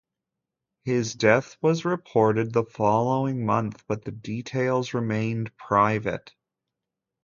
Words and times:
His 0.83 1.13
death 1.13 1.57
was 1.61 1.85
reported 1.85 2.53
the 2.53 2.63
following 2.63 3.45
month, 3.45 3.83
but 3.87 4.03
the 4.03 4.09
details 4.11 4.95
remained 4.95 5.55
private. 5.57 6.33